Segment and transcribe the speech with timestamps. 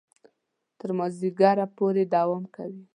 [0.79, 2.83] تر مازیګره پورې دوام کوي.